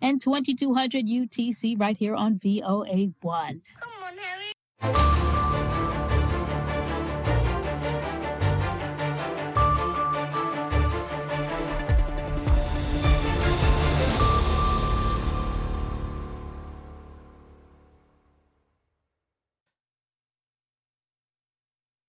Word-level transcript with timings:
and 0.00 0.20
2200 0.20 1.06
UTC 1.06 1.78
right 1.80 1.96
here 1.96 2.14
on 2.14 2.38
VOA1. 2.38 3.60
Come 3.80 3.92
on, 4.06 4.16
Harry. 4.18 5.60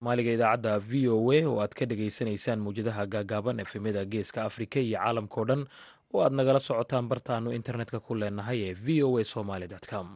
maaliga 0.06 0.32
idaacadda 0.36 0.74
v 0.90 1.08
o 1.16 1.32
a 1.32 1.40
oo 1.50 1.58
aad 1.64 1.74
ka 1.80 1.86
dhagaysanaysaan 1.92 2.60
mawjadaha 2.66 3.04
gaagaaban 3.14 3.60
efemyada 3.66 4.04
geeska 4.14 4.40
afrika 4.50 4.78
iyo 4.86 4.98
caalamkao 5.00 5.46
dhan 5.50 5.62
oo 6.14 6.22
aad 6.26 6.34
nagala 6.40 6.60
socotaan 6.68 7.06
bartaanu 7.12 7.50
internetka 7.60 7.98
ku 8.06 8.12
leenahay 8.22 8.60
ee 8.70 8.74
v 8.86 8.88
o 9.08 9.10
a 9.20 9.24
somaly 9.34 9.68
com 9.92 10.08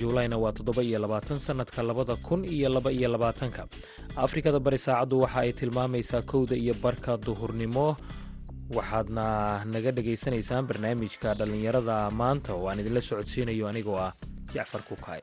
juulayna 0.00 0.36
waa 0.42 0.52
toddoba 0.56 0.82
iyo 0.88 0.98
labaatan 1.04 1.38
sannadka 1.46 1.82
labada 1.82 2.16
kun 2.26 2.44
iyo 2.44 2.68
laba 2.68 2.90
iyo 2.92 3.08
labaatanka. 3.14 3.62
Afrikada 4.24 4.58
bari 4.60 4.78
saacaddu 4.78 5.20
waxa 5.24 5.40
ay 5.44 5.52
tilmaamaysaa 5.52 6.22
kowda 6.30 6.56
iyo 6.56 6.74
barka 6.84 7.16
duhurnimo. 7.26 7.96
Waxaadna 8.76 9.26
naga 9.72 9.90
dhagaysanaysaan 9.96 10.66
barnaamijka 10.68 11.34
dhallinyarada 11.38 12.10
maanta. 12.20 12.50
Oo 12.58 12.66
aan 12.68 12.80
idinla 12.82 13.00
socodsiinayo 13.00 13.68
anigoo 13.70 13.98
ah 14.06 14.12
jacfar 14.54 14.82
kukaay 14.88 15.20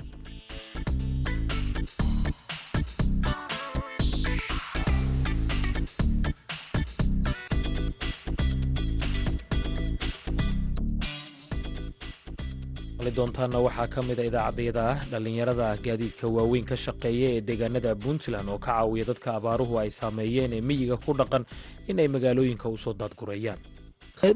doontaana 13.11 13.59
waxaa 13.65 13.87
ka 13.93 14.01
mida 14.07 14.23
idaacadyada 14.29 14.85
dhallinyarada 15.11 15.67
gaadiidka 15.85 16.27
waaweyn 16.35 16.65
ka 16.65 16.75
shaqeeya 16.85 17.27
ee 17.37 17.41
deegaanada 17.47 17.91
puntland 18.03 18.47
oo 18.49 18.57
ka 18.65 18.71
caawiya 18.71 19.05
dadka 19.11 19.29
abaaruhu 19.39 19.73
ay 19.81 19.89
saameeyeen 19.99 20.53
ee 20.57 20.61
miyiga 20.69 20.95
ku 21.05 21.11
dhaqan 21.19 21.43
in 21.89 21.99
ay 21.99 22.07
magaalooyinka 22.15 22.69
u 22.69 22.77
soo 22.77 22.93
daadgurayaan 22.93 23.59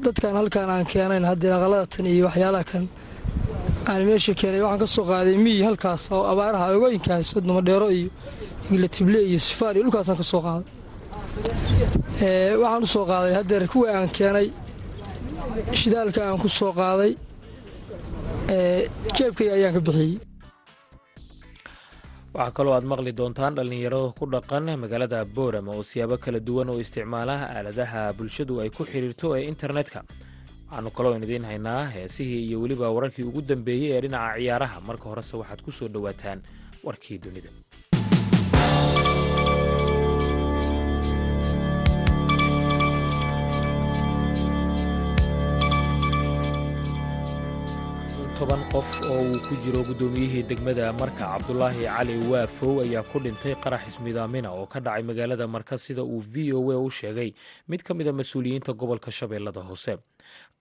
dadkan 0.06 0.34
halkaan 0.40 0.70
aan 0.70 0.86
keenayn 0.92 1.24
haddii 1.30 1.52
aqalada 1.56 1.86
tan 1.94 2.06
iyo 2.06 2.24
waxyaalaha 2.28 2.64
kan 2.72 2.84
aan 3.90 4.02
meesha 4.08 4.32
keenay 4.40 4.60
waxaan 4.64 4.80
ka 4.82 4.86
soo 4.96 5.04
qaaday 5.10 5.36
miyi 5.44 5.62
halkaas 5.68 6.02
oo 6.12 6.24
abaaraha 6.32 6.66
ogooyinkaas 6.76 7.28
wadnamadheero 7.36 7.88
iyo 7.98 8.10
ingilatible 8.70 9.18
iyo 9.30 9.38
sifaar 9.48 9.74
iyo 9.76 9.84
dhulkaasaan 9.84 10.18
ka 10.20 10.26
soo 10.32 10.42
qaaday. 10.46 10.66
Waxaan 12.62 12.82
u 12.86 12.88
soo 12.94 13.04
qaaday 13.10 13.32
haddeer 13.38 13.64
kuwa 13.72 13.86
aan 13.96 14.08
keenay 14.16 14.48
shidaalka 15.80 16.20
aan 16.28 16.38
ku 16.42 16.48
soo 16.48 16.72
qaaday 16.80 17.12
jeebkayga 18.48 19.52
ayaan 19.58 19.74
ka 19.76 19.80
bixiyey. 19.80 20.20
Waxaa 22.34 22.54
kaloo 22.56 22.72
aad 22.74 22.84
maqli 22.88 23.12
doontaan 23.12 23.54
dhallinyarada 23.56 24.12
ku 24.18 24.24
dhaqan 24.26 24.64
magaalada 24.82 25.24
boorama 25.24 25.72
oo 25.76 25.82
siyaabo 25.82 26.16
kala 26.24 26.40
duwan 26.40 26.68
oo 26.72 26.80
isticmaala 26.80 27.34
aaladaha 27.52 28.12
bulshadu 28.16 28.60
ay 28.62 28.70
ku 28.70 28.84
xidhiirto 28.84 29.36
ee 29.36 29.44
internetka. 29.52 30.00
Waxaanu 30.70 30.90
kaloo 30.96 31.16
idiin 31.20 31.44
haynaa 31.44 31.84
heesihii 31.94 32.48
iyo 32.48 32.60
weliba 32.62 32.88
wararkii 32.96 33.24
ugu 33.28 33.42
dambeeyey 33.42 33.92
ee 33.96 34.00
dhinaca 34.04 34.36
ciyaaraha. 34.40 34.76
Marka 34.80 35.04
horese 35.10 35.36
waxaad 35.36 35.60
ku 35.64 35.70
soo 35.70 35.88
dhowaataan 35.88 36.40
warkii 36.86 37.18
dunida 37.24 37.50
toban 48.38 48.62
qof 48.72 48.88
oo 49.10 49.22
uu 49.32 49.38
ku 49.48 49.54
jiro 49.64 49.80
guddoomiyihii 49.88 50.42
degmada 50.50 50.92
marka 51.00 51.24
cabdulaahi 51.32 51.84
cali 51.90 52.14
waafow 52.30 52.80
ayaa 52.84 53.02
ku 53.10 53.18
dhintay 53.24 53.54
qarax 53.64 53.82
ismidaamina 53.90 54.48
oo 54.58 54.66
ka 54.72 54.78
dhacay 54.80 55.02
magaalada 55.02 55.46
marka 55.54 55.74
sida 55.78 56.02
uu 56.04 56.20
v 56.32 56.52
o 56.52 56.60
a 56.70 56.76
u 56.78 56.90
sheegay. 56.90 57.30
Mid 57.68 57.82
ka 57.82 57.94
mida 57.94 58.12
mas'uuliyiinta 58.12 58.72
gobolka 58.80 59.10
shabeellada 59.10 59.60
hoose 59.68 59.98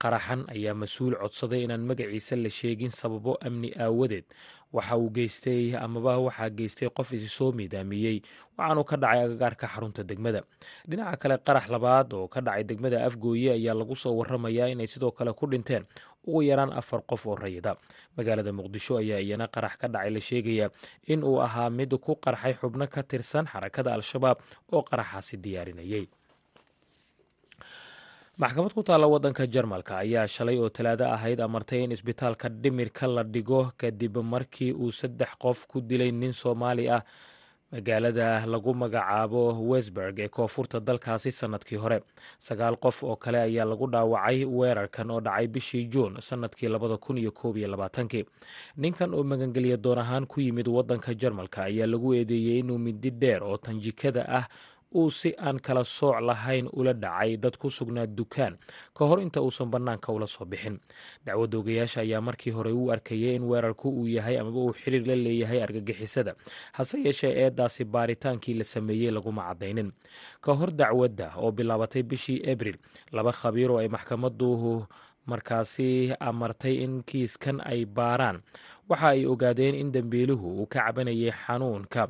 qaraxan 0.01 0.45
ayaa 0.53 0.73
mas'uul 0.81 1.15
codsaday 1.21 1.61
inaan 1.65 1.83
magaciisa 1.89 2.35
la 2.35 2.49
sheegin 2.49 2.89
sababo 2.89 3.37
amni 3.47 3.69
aawadeed. 3.77 4.25
Waxa 4.73 4.97
uu 4.99 5.09
geystay 5.15 5.75
amaba 5.75 6.17
waxaa 6.19 6.49
geystay 6.57 6.89
qof 6.97 7.09
isi 7.17 7.27
soo 7.37 7.51
miidaamiyey. 7.51 8.21
Waxaanu 8.57 8.83
ka 8.89 8.95
dhacay 9.01 9.21
agagaarka 9.25 9.65
xarunta 9.73 10.03
degmada. 10.03 10.41
Dhinaca 10.89 11.17
kale 11.21 11.37
qarax 11.47 11.65
labaad 11.73 12.13
oo 12.13 12.27
ka 12.27 12.41
dhacay 12.41 12.63
degmada 12.63 13.05
afgooye 13.07 13.51
ayaa 13.57 13.73
lagu 13.79 13.95
soo 13.95 14.13
waramayaa 14.19 14.67
inay 14.73 14.87
sidoo 14.87 15.11
kale 15.11 15.31
ku 15.33 15.47
dhinteen 15.47 15.83
ugu 16.27 16.41
yaraan 16.43 16.73
afar 16.75 17.01
qof 17.07 17.25
oo 17.27 17.35
rayida. 17.35 17.77
Magaalada 18.17 18.51
muqdisho 18.51 18.97
ayaa 18.99 19.23
iyana 19.23 19.47
qarax 19.47 19.73
ka 19.81 19.87
dhacay 19.87 20.11
la 20.11 20.19
sheegaya 20.19 20.67
in 21.07 21.23
uu 21.23 21.39
ahaa 21.41 21.69
mid 21.69 21.95
ku 21.97 22.15
qarxay 22.19 22.53
xubno 22.53 22.85
ka 22.91 23.01
tirsan 23.03 23.47
xarakada 23.47 23.95
al-shabaab 23.95 24.37
oo 24.75 24.83
qaraxaasi 24.83 25.37
diyaarinayay 25.39 26.05
maxkamad 28.37 28.73
ku 28.73 28.83
taalla 28.83 29.07
waddanka 29.13 29.43
jarmalka 29.53 29.97
ayaa 30.03 30.27
shalay 30.35 30.57
oo 30.61 30.69
talaado 30.69 31.05
ahayd 31.15 31.39
amartay 31.41 31.83
in 31.83 31.91
isbitaalka 31.91 32.49
dhimirka 32.49 33.07
la 33.07 33.23
dhigo 33.23 33.71
kadib 33.77 34.17
markii 34.33 34.71
uu 34.73 34.91
saddex 34.91 35.31
qof 35.41 35.65
ku 35.67 35.81
dilay 35.81 36.11
nin 36.11 36.33
soomaali 36.33 36.89
ah. 36.89 37.03
Magaalada 37.71 38.45
lagu 38.47 38.71
magacaabo 38.73 39.41
wesburg 39.69 40.19
ee 40.19 40.27
koonfurta 40.29 40.79
dalkaasi 40.79 41.31
sannadkii 41.31 41.75
hore. 41.83 41.99
Sagaal 42.39 42.77
qof 42.79 43.03
oo 43.03 43.15
kale 43.15 43.39
ayaa 43.41 43.65
lagu 43.67 43.87
dhaawacay 43.91 44.45
weerarkan 44.45 45.11
oo 45.11 45.19
dhacay 45.19 45.47
bishii 45.47 45.85
juun 45.91 46.15
sannadkii 46.21 46.69
ninkan 48.77 49.13
oo 49.13 49.23
magangelya 49.23 49.77
doon 49.77 49.99
ahaan 49.99 50.25
ku 50.27 50.39
yimid 50.41 50.67
waddanka 50.67 51.11
jarmalka 51.13 51.63
ayaa 51.67 51.87
lagu 51.91 52.13
eedeeyey 52.15 52.59
inuu 52.59 52.77
midi 52.79 53.11
dheer 53.11 53.43
oo 53.43 53.57
tanjikada 53.57 54.23
ah 54.29 54.47
uu 54.95 55.09
si 55.11 55.33
aan 55.37 55.59
kala 55.59 55.83
sooc 55.83 56.19
lahayn 56.21 56.69
ula 56.73 56.93
dhacay 56.93 57.37
dad 57.37 57.57
ku 57.57 57.69
sugnaa 57.69 58.05
dukaan. 58.07 58.57
Ka 58.95 59.05
hor 59.05 59.19
inta 59.19 59.41
uusan 59.41 59.67
bannaanka 59.71 60.11
ula 60.11 60.27
soo 60.27 60.45
bixin. 60.45 60.79
Dacwadda 61.25 61.57
ogayaasha 61.57 62.01
ayaa 62.01 62.21
markii 62.21 62.51
hore 62.51 62.71
u 62.71 62.91
arkayay 62.91 63.35
in 63.35 63.43
weerarku 63.43 63.89
uu 63.89 64.07
yahay 64.07 64.37
amaba 64.39 64.59
uu 64.59 64.73
xiriir 64.73 65.03
la 65.07 65.15
leeyahay 65.15 65.59
argagixisada 65.63 66.35
hase 66.73 66.97
yeeshee 67.03 67.33
eedaasi 67.43 67.83
baaritaankii 67.85 68.53
la 68.53 68.63
sameeyey 68.63 69.11
laguma 69.11 69.43
caddaynin. 69.51 69.91
Ka 70.41 70.53
hor 70.53 70.71
dacwadda 70.71 71.33
oo 71.37 71.51
bilaabatay 71.51 72.03
bishii 72.03 72.41
abril 72.51 72.77
laba 73.11 73.31
khabiir 73.31 73.71
oo 73.71 73.77
ay 73.83 73.87
maxkamadu 73.87 74.87
markaasi 75.27 76.15
amartay 76.19 76.79
in 76.87 77.03
kiiskan 77.03 77.59
ay 77.59 77.83
baaraan. 77.85 78.39
Waxa 78.89 79.07
ay 79.11 79.25
ogaadeen 79.27 79.75
in 79.75 79.91
dembiiluhu 79.91 80.63
uu 80.63 80.67
ka 80.71 80.87
cabanayay 80.87 81.31
xanuunka 81.31 82.07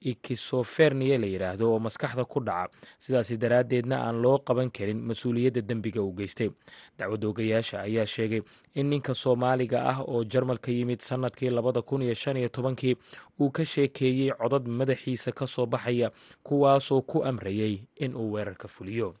ikisoferniya 0.00 1.18
la 1.18 1.26
yidhaahdo 1.26 1.72
oo 1.72 1.78
maskaxda 1.78 2.24
ku 2.24 2.40
dhaca. 2.40 2.70
Sidaasi 2.98 3.36
daraaddeedna 3.36 3.96
aan 4.06 4.22
loo 4.22 4.38
qaban 4.38 4.70
karin 4.70 5.00
mas'uuliyadda 5.08 5.62
dembiga 5.68 6.00
uu 6.02 6.12
geystay. 6.18 6.50
Dacwadda 6.98 7.28
ogayaasha 7.28 7.80
ayaa 7.82 8.06
sheegay 8.06 8.42
in 8.74 8.86
ninka 8.90 9.14
soomaaliga 9.14 9.82
ah 9.90 9.98
oo 10.06 10.24
jarmalka 10.24 10.70
yimid 10.72 11.00
sannadkii 11.00 11.50
labada 11.50 11.82
kun 11.82 12.02
iyo 12.02 12.14
shan 12.14 12.36
iyo 12.36 12.48
tobankii 12.48 12.96
uu 13.40 13.50
ka 13.50 13.64
sheekeeyey 13.64 14.30
codad 14.38 14.66
madaxiisa 14.68 15.32
ka 15.32 15.46
soo 15.46 15.66
baxaya 15.66 16.10
kuwaasoo 16.42 17.02
ku 17.02 17.24
amrayay 17.24 17.82
in 17.96 18.14
uu 18.16 18.32
weerarka 18.32 18.68
fuliyo 18.68 19.14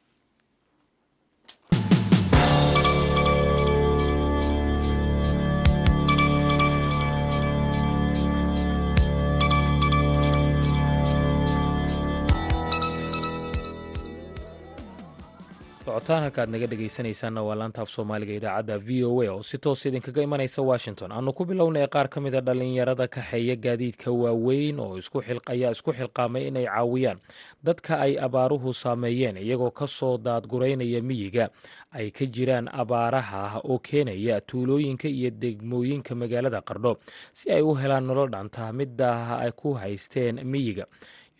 socotaan 15.98 16.22
halkaad 16.22 16.50
naga 16.50 16.66
dhegaysanaysaanna 16.70 17.42
waa 17.42 17.54
laanta 17.58 17.82
af 17.82 17.90
soomaaliga 17.90 18.32
idaacadda 18.38 18.78
v 18.78 19.04
o 19.04 19.22
a 19.22 19.28
oo 19.34 19.42
si 19.42 19.58
toos 19.58 19.86
idinkaga 19.86 20.22
imanaysa 20.22 20.62
washington. 20.62 21.12
Aanu 21.12 21.32
ku 21.32 21.44
bilownay 21.44 21.86
qaar 21.88 22.08
ka 22.08 22.20
mida 22.20 22.40
dhallinyarada 22.40 23.08
kaxeeya 23.08 23.56
gaadiidka 23.56 24.10
waaweyn 24.10 24.78
oo 24.80 24.98
ayaa 25.46 25.70
isku 25.74 25.90
xilqaamay 25.92 26.46
inay 26.48 26.66
caawiyaan 26.66 27.18
dadka 27.64 27.98
ay 28.00 28.14
abaaruhu 28.18 28.72
saameeyeen 28.74 29.36
iyagoo 29.36 29.70
ka 29.70 29.86
soo 29.86 30.18
daadguraynaya 30.18 31.02
miyiga. 31.02 31.50
Ay 31.90 32.10
ka 32.10 32.26
jiraan 32.26 32.68
abaaraha 32.72 33.60
oo 33.64 33.78
keenaya 33.78 34.40
tuulooyinka 34.40 35.08
iyo 35.08 35.30
degmooyinka 35.30 36.14
magaalada 36.14 36.60
qardho 36.62 36.98
si 37.32 37.50
ay 37.50 37.62
u 37.62 37.74
helaan 37.74 38.06
nolol 38.06 38.30
dhanta 38.30 38.72
midda 38.72 39.38
ay 39.42 39.50
ku 39.52 39.74
haysteen 39.74 40.44
miyiga. 40.46 40.86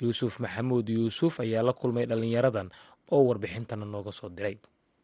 Yuusuf 0.00 0.38
maxamuud 0.40 0.88
yuusuf 0.88 1.40
ayaa 1.40 1.62
la 1.62 1.72
kulmay 1.72 2.06
dhallinyaradan 2.06 2.70
oo 3.14 3.22
warbixintana 3.28 3.84
nooga 3.84 4.12
soo 4.12 4.28
diray. 4.28 4.56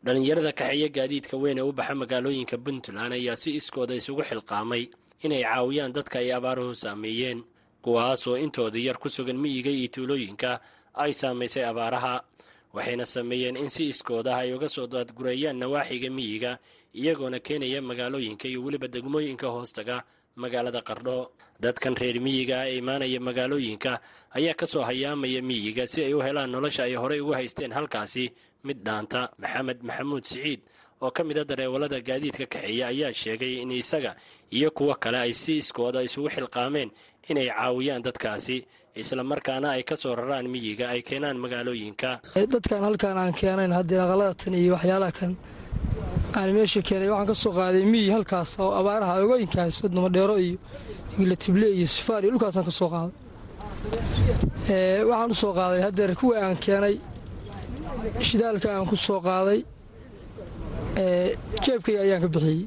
Dhallinyarada 0.04 0.52
kaxeeya 0.52 0.88
gaadiidka 0.96 1.36
weyn 1.42 1.58
ee 1.58 1.62
u 1.68 1.72
baxa 1.72 1.94
magaalooyinka 1.94 2.56
puntland 2.64 3.12
ayaa 3.18 3.36
si 3.42 3.50
iskooda 3.60 3.94
isugu 4.00 4.22
xilqaamay 4.28 4.82
inay 5.24 5.42
caawiyaan 5.48 5.92
dadka 5.96 6.16
ay 6.22 6.32
abaaruhu 6.38 6.74
saameeyeen 6.84 7.40
kuwaasoo 7.84 8.36
intooda 8.44 8.78
yar 8.86 8.98
ku 9.02 9.08
sugan 9.08 9.38
miyiga 9.40 9.70
iyo 9.70 9.88
tuulooyinka 9.94 10.60
ay 10.94 11.12
saamaysay 11.12 11.64
abaaraha 11.64 12.14
waxayna 12.76 13.06
sameeyeen 13.06 13.56
in 13.56 13.70
si 13.70 13.88
iskoodah 13.92 14.36
ay 14.44 14.52
uga 14.52 14.68
soo 14.68 14.86
daadgureeyaan 14.86 15.56
nawaaxiga 15.62 16.10
miyiga 16.10 16.58
iyagoona 16.94 17.38
keenaya 17.40 17.80
magaalooyinka 17.82 18.44
iyo 18.48 18.60
weliba 18.64 18.88
degmooyinka 18.88 19.46
hoostaga 19.48 19.96
magaalada 20.42 20.80
qardho. 20.88 21.18
Dadkan 21.62 21.94
reer 22.00 22.18
miyiga 22.20 22.66
ee 22.68 22.78
imaanaya 22.82 23.20
magaalooyinka 23.28 23.92
ayaa 24.36 24.54
ka 24.60 24.66
soo 24.66 24.82
hayaamaya 24.88 25.40
miyiga 25.42 25.86
si 25.86 26.02
ay 26.04 26.14
u 26.14 26.20
helaan 26.26 26.50
nolosha 26.54 26.82
ay 26.88 26.94
horey 26.94 27.20
ugu 27.20 27.32
haysteen 27.38 27.72
halkaasi. 27.72 28.32
Mid 28.66 28.78
dhaanta 28.86 29.20
maxamed 29.42 29.78
maxamuud 29.88 30.24
siciid 30.24 30.60
oo 31.04 31.10
ka 31.10 31.22
mid 31.24 31.38
a 31.38 31.44
dareewalada 31.44 32.00
gaadiidka 32.08 32.46
kaxeeya 32.52 32.86
ayaa 32.92 33.12
sheegay 33.12 33.60
in 33.62 33.70
isaga 33.72 34.16
iyo 34.56 34.70
kuwo 34.76 34.94
kale 35.02 35.18
ay 35.20 35.32
si 35.32 35.58
iskooda 35.62 36.00
isugu 36.02 36.28
xilqaameen 36.34 36.90
inay 37.30 37.48
caawiyaan 37.52 38.02
dadkaasi 38.06 38.56
islamarkaana 38.96 39.68
ay 39.76 39.82
ka 39.84 39.96
soo 39.96 40.14
raraan 40.16 40.48
miyiga 40.48 40.88
ay 40.94 41.02
keenaan 41.02 41.36
magaalooyinka. 41.44 42.10
Dadkan 42.52 42.80
halkaan 42.88 43.18
aan 43.20 43.34
keenayn 43.40 43.72
haddii 43.78 44.00
aqalada 44.04 44.56
iyo 44.56 44.72
waxyaalaha 44.76 45.12
kan 45.18 45.32
aan 46.36 46.50
meesha 46.56 46.80
keenay 46.88 47.08
waxaan 47.12 47.26
ka 47.30 47.34
soo 47.42 47.52
qaaday 47.58 47.84
miyi 47.92 48.10
halkaas 48.14 48.50
oo 48.62 48.70
abaaraha 48.80 49.14
ogooyinkaas 49.24 49.76
wadnamadheero 49.84 50.34
iyo 50.46 50.56
igilatible 51.18 51.66
iyo 51.76 51.86
sifaar 51.96 52.22
iyo 52.24 52.30
dhulkaasaan 52.32 52.64
ka 52.68 52.72
soo 52.80 52.88
qaaday. 52.94 53.14
Waxaan 55.10 55.30
u 55.50 55.52
qaaday 55.58 55.80
haddeer 55.86 56.10
kuwa 56.20 56.34
aan 56.44 56.56
keenay 56.64 56.94
shidaalka 58.26 58.68
aan 58.76 58.86
ku 58.90 58.96
soo 59.06 59.20
qaaday 59.28 59.60
jeebkayga 61.64 62.00
ayaan 62.06 62.20
ka 62.24 62.28
bixiyey. 62.34 62.62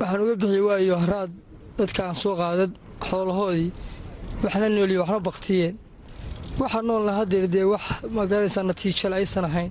Waxaan 0.00 0.20
uga 0.24 0.34
bixiyey 0.40 0.64
waayo 0.68 0.94
haraad 1.02 1.30
dadka 1.78 2.00
aan 2.08 2.14
soo 2.22 2.34
qaadad 2.40 2.70
xoolahoodii 3.08 3.70
waxna 4.42 4.66
nooliye 4.68 4.98
waxna 5.02 5.18
baktiyeen 5.28 5.74
waxa 6.60 6.78
noolna 6.88 7.12
haddeer 7.18 7.46
dee 7.54 7.64
wax 7.72 7.84
ma 8.14 8.22
garanaysaa 8.30 8.62
natiijale 8.70 9.14
aysan 9.20 9.44
ahayn 9.50 9.70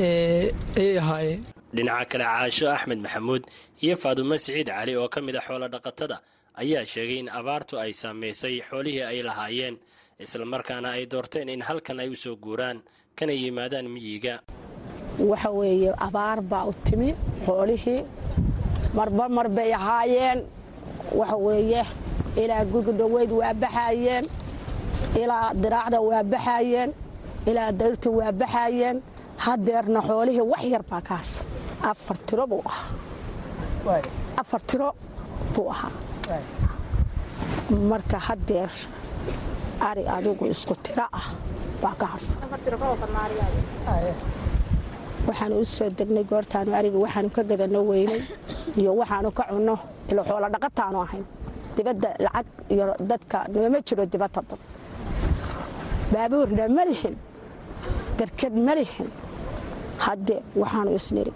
ayay 0.00 0.98
ahaayeen 0.98 1.40
dhinaca 1.74 2.04
kale 2.10 2.24
caasho 2.24 2.66
axmed 2.76 2.98
maxamuud 3.04 3.42
iyo 3.82 3.94
faadumo 4.02 4.34
siciid 4.38 4.66
cali 4.68 4.92
oo 4.96 5.08
ka 5.08 5.20
mid 5.26 5.36
a 5.36 5.40
xoolo 5.46 5.66
dhaqatada 5.74 6.16
ayaa 6.60 6.84
sheegay 6.92 7.18
in 7.22 7.28
abaartu 7.38 7.74
ay 7.78 7.92
saamaysay 8.00 8.54
xoolihii 8.68 9.02
ay 9.10 9.18
lahaayeen 9.28 9.76
islamarkaana 10.24 10.88
ay 10.96 11.04
doorteen 11.12 11.48
in 11.48 11.62
halkan 11.68 12.00
ay 12.02 12.08
u 12.10 12.16
soo 12.16 12.36
guuraan 12.44 12.78
kana 13.18 13.32
yimaadaan 13.32 13.86
miyiga. 13.94 14.34
Waxa 15.30 15.50
weeye 15.58 15.90
abaar 16.06 16.38
baa 16.50 16.64
u 16.66 16.72
timi 16.86 17.14
xoolihii 17.46 18.00
marba 18.96 19.24
mar 19.36 19.48
bay 19.56 19.70
ahaayeen. 19.78 20.38
Waxa 21.18 21.36
weeye 21.46 21.82
ilaa 22.42 22.64
gurgudhoweyd 22.70 23.30
waa 23.40 23.54
baxaayeen 23.62 24.24
ilaa 25.22 25.54
diraacda 25.62 25.98
waa 26.08 26.22
baxaayeen 26.32 26.90
ilaa 27.50 27.70
dayrta 27.80 28.08
waa 28.18 28.32
baxaayeen 28.40 28.96
haddeerna 29.46 30.00
xoolihii 30.08 30.46
wax 30.52 30.62
yar 30.74 30.82
baa 30.90 31.00
kaas. 31.08 31.30
Afar 31.90 32.16
tiro 32.26 32.44
buu 32.50 32.62
ahaa. 32.70 32.88
Afar 34.40 34.60
tiro 34.68 34.88
buu 35.54 35.68
ahaa. 35.74 35.90
Marka 37.90 38.18
haddeer 38.28 38.70
ari 39.88 40.04
adigu 40.16 40.44
isku 40.54 40.74
tiro 40.84 41.06
ah 41.20 41.26
baa 41.82 41.94
ka 42.00 42.06
harsan 42.12 42.38
waxaanu 45.26 45.54
u 45.60 45.64
soo 45.64 45.88
degnay 45.98 46.24
goortaanu 46.30 46.70
ariga 46.78 46.98
waxaanu 47.04 47.28
ka 47.36 47.42
gadano 47.50 47.80
weynay 47.90 48.22
iyo 48.80 48.90
waxaanu 49.00 49.28
ka 49.38 49.42
cunno 49.50 49.74
ilo 50.10 50.22
xoolo 50.28 50.46
dhaqataanu 50.54 50.98
ahayn. 51.04 51.24
Dibadda 51.76 52.08
lacag 52.24 52.46
iyo 52.72 52.84
dadka 53.10 53.38
nooma 53.52 53.78
jiro 53.86 54.04
dibadda 54.12 54.40
dad. 54.48 54.60
Baabuurna 56.12 56.64
ma 56.76 56.82
lihin 56.88 57.14
darkad 58.18 58.54
ma 58.66 58.72
lihin 58.78 59.08
hadde 59.98 60.36
waxaanu 60.60 60.90
isniri. 60.98 61.32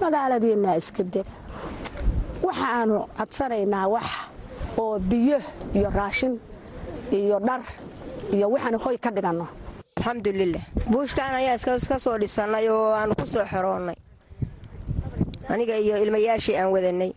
Magaaladiinaa 0.00 0.76
iska 0.80 1.02
dega 1.14 1.32
waxaanu 2.46 2.96
codsanaynaa 3.18 3.86
wax 3.94 4.06
oo 4.82 4.98
biyo 4.98 5.38
iyo 5.74 5.88
raashin 5.90 6.34
iyo 7.12 7.38
dhar 7.46 7.62
iyo 8.34 8.46
waxaanu 8.50 8.78
hoy 8.84 8.96
ka 8.98 9.10
dhiganno. 9.10 9.46
Alxamdulilah 9.96 10.64
buushkaan 10.90 11.34
ayaa 11.40 11.54
iska 11.58 11.98
soo 12.04 12.16
dhisannay 12.18 12.68
oo 12.68 12.92
aanu 12.98 13.12
ku 13.14 13.26
soo 13.26 13.44
xeroonnay 13.52 13.96
aniga 15.52 15.74
iyo 15.76 15.94
ilmayaashii 16.04 16.56
aan 16.56 16.70
wadanay 16.74 17.12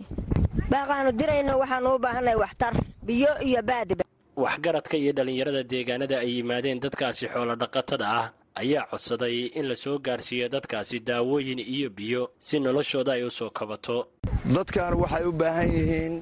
baaqaanu 0.71 1.11
dirayno 1.19 1.53
waxaanu 1.61 1.95
u 1.95 1.99
baahannahay 2.03 2.35
waxtar 2.43 2.73
biyo 3.07 3.31
iyo 3.47 3.61
baadiba 3.69 4.03
waxgaradka 4.35 4.97
iyo 4.97 5.11
dhallinyarada 5.17 5.63
deegaanada 5.63 6.15
ay 6.19 6.29
yimaadeen 6.37 6.79
dadkaasi 6.83 7.27
xoolo 7.33 7.55
dhaqatada 7.55 8.05
ah 8.19 8.27
ayaa 8.55 8.85
codsaday 8.91 9.45
in 9.57 9.65
la 9.69 9.75
soo 9.75 9.97
gaarsiiyo 9.99 10.47
dadkaasi 10.49 10.99
daawooyin 10.99 11.59
iyo 11.59 11.89
biyo 11.89 12.31
si 12.39 12.59
noloshooda 12.59 13.13
ay 13.13 13.23
u 13.23 13.31
soo 13.31 13.49
kabato. 13.49 14.07
Dadkan 14.45 14.93
waxay 15.01 15.23
u 15.25 15.31
baahan 15.31 15.69
yihiin 15.77 16.13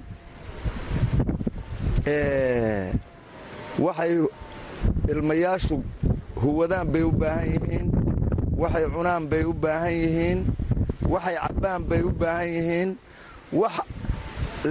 waxay 3.79 4.13
ilmayaashu 5.11 5.83
huwadaan 6.41 6.87
bay 6.93 7.03
u 7.03 7.11
baahan 7.11 7.47
yihiin 7.53 7.87
waxay 8.61 8.85
cunaan 8.93 9.23
bay 9.31 9.43
u 9.43 9.53
baahan 9.53 9.93
yihiin 9.93 10.39
waxay 11.11 11.35
cabbaan 11.43 11.81
bay 11.89 12.01
u 12.01 12.09
baahan 12.21 12.47
yihiin 12.55 12.89
wax 13.59 13.75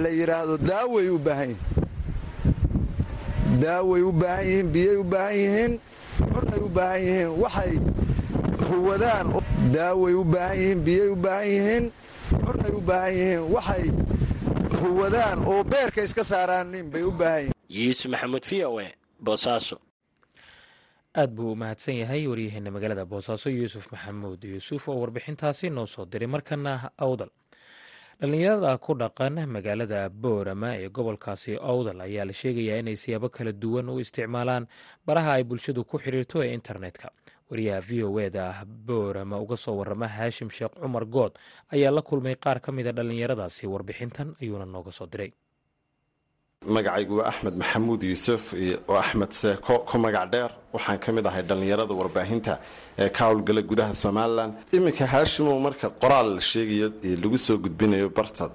la 0.01 0.09
yidhaahdo 0.09 0.57
daaway 0.57 1.07
u 1.09 1.17
baahan 1.19 1.49
yihiin. 1.49 1.69
Daaway 3.61 4.01
u 4.01 4.11
baahan 4.11 4.45
yihiin 4.47 4.67
biyay 4.73 4.95
u 4.97 5.03
baahan 5.03 5.35
yihiin 5.41 5.73
cunay 6.33 6.59
u 6.65 6.69
baahan 6.77 7.01
yihiin 7.07 7.31
waxay 7.43 7.73
huwadaan 8.69 9.27
daaway 9.75 10.13
u 10.13 10.23
baahan 10.33 10.57
yihiin 10.59 10.79
biyay 10.85 11.09
u 11.09 11.15
baahan 11.25 11.47
yihiin 11.53 11.85
cunay 12.45 12.71
u 12.79 12.81
baahan 12.89 13.13
yihiin 13.19 13.43
waxay 13.55 13.85
huwadaan 14.81 15.39
oo 15.51 15.63
beerka 15.71 16.01
iska 16.07 16.23
saaraanin 16.31 16.85
bay 16.93 17.03
u 17.03 17.11
baahan 17.11 17.39
yihiin. 17.45 17.55
Yuusuf 17.69 18.11
maxamuud 18.11 18.43
v 18.49 18.53
o 18.65 18.79
e 18.81 18.87
boosaaso 19.25 19.77
aad 21.15 21.29
buu 21.35 21.51
u 21.51 21.55
mahadsan 21.55 21.95
yahay 22.01 22.27
waryaheena 22.27 22.71
magaalada 22.71 23.05
boosaaso 23.05 23.49
yuusuf 23.49 23.85
maxamuud. 23.91 24.39
Yuusuf 24.43 24.87
oo 24.89 24.97
warbixintaasi 25.01 25.69
noo 25.69 25.85
soo 25.85 26.05
diray 26.05 26.27
markana 26.27 26.91
awdal 26.97 27.29
dhallinyarada 28.21 28.77
ku 28.77 28.93
dhaqan 28.93 29.35
magaalada 29.49 30.09
boorama 30.09 30.69
ee 30.77 30.89
gobolkaasi 30.97 31.57
awdal 31.71 32.01
ayaa 32.07 32.25
la 32.29 32.33
sheegayaa 32.41 32.77
inay 32.81 32.95
siyaabo 33.03 33.29
kala 33.29 33.51
duwan 33.51 33.89
u 33.89 33.97
isticmaalaan 34.03 34.67
baraha 35.07 35.31
ay 35.37 35.43
bulshadu 35.43 35.81
ku 35.85 35.97
xiriirto 35.97 36.43
ee 36.45 36.53
internetka. 36.53 37.09
Wariyaha 37.49 37.81
v 37.81 38.03
o 38.03 38.19
eda 38.21 38.45
boorama 38.65 39.39
uga 39.41 39.57
soo 39.57 39.75
warama 39.81 40.07
haashim 40.07 40.49
sheekh 40.49 40.77
cumar 40.81 41.05
good 41.05 41.33
ayaa 41.73 41.91
la 41.91 42.01
kulmay 42.01 42.35
qaar 42.37 42.61
ka 42.61 42.71
mida 42.71 42.91
dhallinyaradaasi 42.93 43.65
warbixintan 43.67 44.35
ayuuna 44.41 44.65
nooga 44.65 44.91
soo 44.91 45.07
diray 45.09 45.33
magacaygu 46.71 47.15
waa 47.17 47.25
axmed 47.27 47.55
maxamuud 47.57 48.03
yuusuf 48.03 48.53
oo 48.87 48.95
axmed 48.95 49.31
seeko 49.31 49.79
ku 49.79 49.97
magac 49.97 50.29
dheer. 50.31 50.51
Waxaan 50.73 50.99
ka 50.99 51.11
mid 51.11 51.25
ahay 51.25 51.41
dhallinyarada 51.41 51.93
warbaahinta 51.93 52.59
ee 52.99 53.09
ka 53.09 53.25
howlgala 53.25 53.61
gudaha 53.63 53.93
somalilan 53.93 54.53
iminka 54.71 55.05
haashimow 55.07 55.57
marka 55.59 55.89
qoraal 55.89 56.35
la 56.35 56.41
sheegayo 56.41 56.87
lagu 57.23 57.37
soo 57.37 57.57
gudbinayo 57.57 58.09
barta 58.09 58.51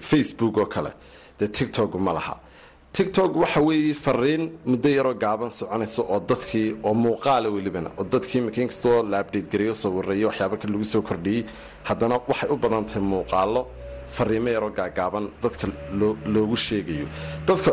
facebook 0.00 0.56
oo 0.56 0.66
kale 0.66 0.92
dee 1.38 1.48
tictok 1.48 1.94
ma 2.00 2.12
laha. 2.14 2.40
Tictok 2.92 3.36
waxa 3.36 3.60
weeye 3.60 3.92
fariin 3.94 4.42
muddo 4.64 4.88
yaroo 4.88 5.14
gaaban 5.14 5.50
soconaysa 5.50 6.02
oo 6.08 6.20
dadkii 6.20 6.76
oo 6.82 6.94
muuqaala 6.94 7.48
welibana 7.52 7.90
oo 7.98 8.04
dadkii 8.04 8.38
iminka 8.40 8.62
inkastoo 8.62 9.02
la 9.10 9.18
abdhate 9.18 9.48
gareeyo 9.52 9.74
sawirayo 9.74 10.28
waxyaaba 10.30 10.56
kale 10.56 10.72
lagu 10.72 10.84
soo 10.84 11.02
kordhiyey. 11.02 11.44
Haddana 11.84 12.16
waxay 12.30 12.48
u 12.50 12.56
badan 12.56 12.84
tahay 12.88 13.02
muuqaalo 13.12 13.62
fariimo 14.16 14.48
yaroo 14.56 14.70
gaagaaban 14.78 15.24
dadka 15.42 15.66
loogu 16.34 16.56
sheegayo. 16.66 17.06
Dadka 17.48 17.70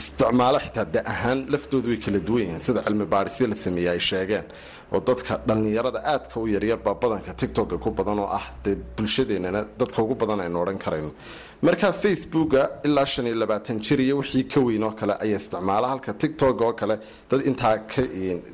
isticmaalo 0.00 0.58
xitaa 0.64 0.84
da 0.94 1.00
ahaan 1.12 1.38
laftoodu 1.52 1.88
way 1.92 1.98
kala 2.04 2.18
duwan 2.28 2.42
yihiin 2.44 2.60
sida 2.66 2.80
cilmi 2.86 3.06
baadhisyo 3.14 3.44
la 3.52 3.56
sameeyey 3.64 3.90
ay 3.94 4.00
sheegeen. 4.10 4.46
Oo 4.94 5.00
dadka 5.08 5.32
dhallinyarada 5.48 6.00
aadka 6.12 6.36
u 6.40 6.46
yaryarbaa 6.54 6.94
badanka 7.02 7.30
tictoka 7.40 7.76
ku 7.84 7.88
badan 7.98 8.18
oo 8.24 8.28
ah 8.38 8.46
dee 8.64 8.76
bulshadeennana 8.96 9.60
dadka 9.80 9.98
ugu 10.04 10.14
badan 10.22 10.40
aynu 10.44 10.56
odhan 10.62 10.78
karayno. 10.84 11.10
Markaa 11.66 11.92
facebooka 12.02 12.60
ilaa 12.86 13.06
shan 13.12 13.26
iyo 13.28 13.36
labaatan 13.42 13.76
jir 13.86 14.00
iyo 14.06 14.14
wixii 14.20 14.44
ka 14.52 14.60
weyn 14.66 14.82
oo 14.88 14.92
kale 15.00 15.14
ayaa 15.24 15.38
isticmaala 15.42 15.86
halka 15.92 16.12
tictok 16.20 16.60
oo 16.66 16.72
kale 16.80 16.96
dad 17.30 17.40
intaa 17.50 17.74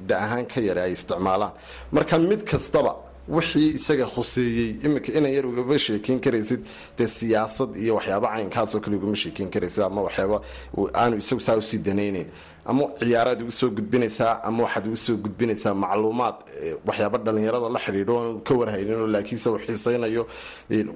da 0.09 0.15
ahaan 0.25 0.45
ka 0.53 0.59
yara 0.69 0.83
ay 0.89 0.93
isticmaalaan. 0.99 1.53
Marka 1.95 2.15
mid 2.31 2.43
kastaba 2.51 2.93
wixii 3.29 3.71
isaga 3.79 4.07
khuseeyey. 4.07 4.71
Iminka 4.85 5.11
inan 5.19 5.33
yar 5.37 5.47
ugama 5.47 5.79
sheekeyn 5.79 6.21
karaysid. 6.25 6.61
Dee 6.99 7.09
siyaasad 7.09 7.77
iyo 7.77 7.95
waxyaaba 7.99 8.29
caynkaasoo 8.35 8.81
kale 8.81 8.97
ugama 8.97 9.17
sheekeyn 9.23 9.51
karaysid 9.55 9.83
ama 9.89 10.01
waxyaaba 10.07 10.41
aanu 10.95 11.17
isagu 11.23 11.41
saa 11.41 11.57
u 11.57 11.63
sii 11.63 11.79
danayneyn 11.79 12.29
ama 12.71 12.83
ciyaaraad 13.01 13.41
ugu 13.43 13.53
soo 13.53 13.71
gudbinaysaa 13.71 14.41
ama 14.49 14.63
waxaad 14.65 14.87
ugu 14.87 14.97
soo 14.97 15.17
gudbinaysaa 15.25 15.75
macluumaad 15.75 16.37
waxyaaba 16.89 17.19
dhallinyarada 17.19 17.69
la 17.75 17.81
xidhiidho 17.85 18.15
oon 18.17 18.41
ka 18.47 18.55
warhayninoo 18.61 19.07
laakiinse 19.15 19.49
uu 19.51 19.59
xiisaynayo 19.67 20.23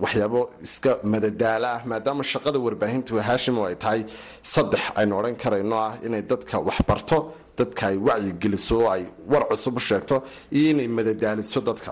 waxyaabo 0.04 0.40
iska 0.66 0.98
madadaalo 1.12 1.66
ah. 1.74 1.80
Maadaama 1.90 2.22
shaqada 2.32 2.58
warbaahintu 2.66 3.12
haashimo 3.28 3.60
ay 3.66 3.74
tahay 3.82 4.00
saddex 4.42 4.82
aynu 5.00 5.12
odhan 5.18 5.36
karayno 5.42 5.76
ah 5.86 5.92
inay 6.06 6.22
dadka 6.30 6.56
waxbarto 6.68 7.18
dadka 7.58 7.82
ay 7.90 7.96
wacyigeliso 8.06 8.76
oo 8.82 8.90
ay 8.94 9.02
war 9.30 9.44
cusub 9.48 9.76
u 9.76 9.80
sheegto 9.80 10.16
iyo 10.56 10.70
inay 10.72 10.88
madadaaliso 10.98 11.60
dadka 11.68 11.90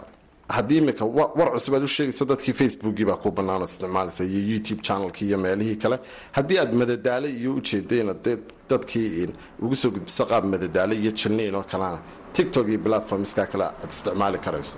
haddii 0.56 0.78
imika 0.82 1.04
war 1.38 1.48
cusub 1.54 1.74
aad 1.74 1.84
u 1.88 1.90
sheegayso 1.96 2.24
dadkii 2.32 2.54
facebookii 2.60 3.04
baa 3.10 3.16
ku 3.22 3.30
bannaan 3.38 3.62
oo 3.62 3.68
isticmaalaysa 3.70 4.22
iyo 4.24 4.40
youtube 4.52 4.80
channelkii 4.86 5.26
iyo 5.30 5.38
meelihii 5.44 5.76
kale. 5.82 5.96
Haddii 6.36 6.58
aad 6.62 6.72
madadaalo 6.80 7.28
iyo 7.40 7.50
ujeedayna 7.58 8.14
dee 8.24 8.36
dadkii 8.70 9.28
ugu 9.64 9.76
soo 9.80 9.90
gudbiso 9.94 10.24
qaab 10.30 10.44
madadaalo 10.54 10.94
iyo 11.02 11.10
jilniin 11.20 11.54
oo 11.54 11.62
kalena 11.70 11.98
tiktok 12.32 12.66
iyo 12.68 12.78
platformskaa 12.86 13.46
kale 13.52 13.64
aad 13.64 13.90
isticmaali 13.92 14.38
karayso. 14.46 14.76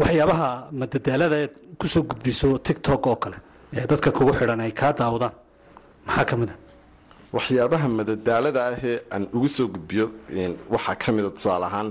Waxyaabaha 0.00 0.48
madadaalada 0.80 1.36
eed 1.42 1.52
ku 1.78 1.86
soo 1.88 2.02
gudbiso 2.10 2.58
tiktok 2.66 3.06
oo 3.06 3.16
kale 3.16 3.36
ee 3.76 3.86
dadka 3.90 4.10
kugu 4.16 4.32
xidhan 4.38 4.60
ay 4.60 4.72
kaa 4.80 4.92
daawadaan 5.00 5.34
maxaa 6.06 6.24
ka 6.30 6.36
mid 6.40 6.50
a 6.54 6.56
waxyaabaha 7.36 7.86
madadaalada 7.98 8.60
ahee 8.72 8.96
aan 9.14 9.24
ugu 9.36 9.48
soo 9.56 9.66
gudbiyo 9.74 10.06
waxaa 10.74 10.94
ka 11.02 11.12
mida 11.16 11.30
tusaale 11.36 11.66
ahaan 11.70 11.88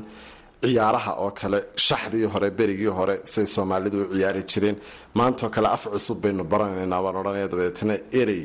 ciyaaraha 0.63 1.11
oo 1.23 1.31
kale 1.39 1.59
shaxdii 1.87 2.25
hore 2.33 2.49
berigii 2.59 2.91
hore 2.99 3.15
say 3.33 3.45
soomaalidu 3.45 3.97
u 4.11 4.15
ciyaari 4.17 4.43
jireen. 4.51 4.77
Maantaoo 5.17 5.49
kale 5.55 5.67
af 5.75 5.83
cusub 5.93 6.17
baynu 6.23 6.43
baranaynaa 6.51 7.01
baan 7.05 7.15
odhanaya 7.21 7.47
dabeetana 7.51 7.95
erey 8.21 8.43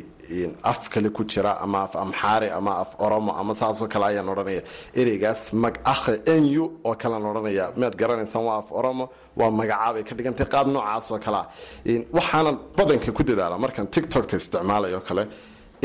af 0.71 0.89
kale 0.93 1.09
ku 1.17 1.23
jira 1.25 1.53
ama 1.65 1.79
af 1.87 1.95
amxaari 1.97 2.49
ama 2.59 2.73
af 2.83 2.91
oromo 3.05 3.33
ama 3.41 3.53
saasoo 3.61 3.89
kale 3.93 4.05
ayaan 4.11 4.29
odhanaya 4.33 4.63
ereygaas 5.01 5.53
mag 5.63 5.75
akhe 5.93 6.15
enyu 6.35 6.65
oo 6.89 6.95
kalean 7.03 7.25
odhanaya 7.31 7.65
miyaad 7.77 7.97
garanaysaan 8.01 8.45
waa 8.49 8.59
af 8.63 8.69
oromo 8.79 9.05
waa 9.37 9.51
magacaabay 9.59 10.03
ka 10.09 10.15
dhigantay 10.17 10.47
qaab 10.53 10.67
noocaas 10.75 11.07
oo 11.13 11.19
kalea 11.25 11.45
waxaanan 12.17 12.57
badanka 12.77 13.11
ku 13.17 13.23
dadaala 13.29 13.57
markaan 13.65 13.87
tiktokta 13.95 14.37
isticmaalay 14.41 14.93
kale 15.09 15.23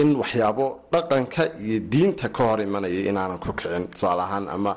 in 0.02 0.10
waxyaabo 0.22 0.66
dhaqanka 0.94 1.44
iyo 1.66 1.80
diinta 1.92 2.28
ka 2.36 2.42
hor 2.48 2.60
imanaya 2.68 3.00
inaanan 3.10 3.40
ku 3.44 3.52
kicin 3.58 3.84
tusaale 3.94 4.22
ahaan 4.28 4.46
ama 4.56 4.72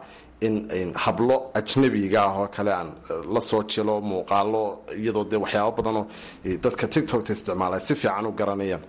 in 0.46 0.92
hablo 1.04 1.36
ajnabiga 1.58 2.20
ah 2.28 2.32
oo 2.40 2.48
kale 2.56 2.72
aan 2.80 2.88
la 3.34 3.40
soo 3.40 3.62
jilo 3.72 3.94
muuqaalo 4.10 4.62
iyadoo 5.00 5.24
dee 5.30 5.36
waxyaabo 5.44 5.72
badanoo 5.78 6.04
dadka 6.64 6.84
tiktokta 6.94 7.32
isticmaala 7.36 7.76
si 7.86 7.94
fiican 7.94 8.26
u 8.26 8.32
garanayaan 8.40 8.82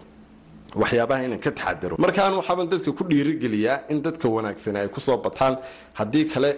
waxyaabaha 0.82 1.22
inaan 1.28 1.40
ka 1.46 1.52
taxadaro. 1.52 1.96
Markaan 2.06 2.34
waxaaban 2.40 2.68
dadka 2.74 2.92
ku 2.98 3.04
dhiirigeliyaa 3.12 3.78
in 3.92 4.00
dadka 4.06 4.28
wanaagsani 4.36 4.80
ay 4.80 4.88
ku 4.96 5.00
soo 5.08 5.18
bataan 5.26 5.58
haddii 6.00 6.26
kale 6.34 6.52